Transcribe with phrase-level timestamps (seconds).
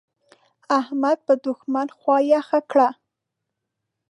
[0.79, 2.87] احمد په دوښمن خوا يخه کړه.